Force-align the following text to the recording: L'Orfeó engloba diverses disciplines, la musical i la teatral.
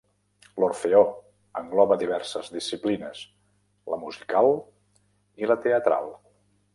L'Orfeó 0.61 1.01
engloba 1.59 1.97
diverses 2.03 2.49
disciplines, 2.55 3.21
la 3.95 3.99
musical 4.05 4.49
i 5.45 5.51
la 5.53 5.59
teatral. 5.67 6.11